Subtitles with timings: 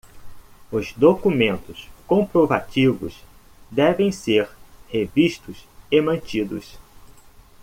[0.71, 3.21] Os documentos comprovativos
[3.69, 4.49] devem ser
[4.89, 6.75] revistos e mantidos